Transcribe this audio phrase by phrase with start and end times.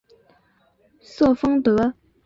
[1.03, 1.93] 瑟丰德。